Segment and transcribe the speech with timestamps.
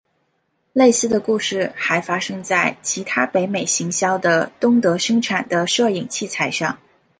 [0.73, 6.75] 类似的故事还发生在其他北美行销的东德生产的摄影器材上。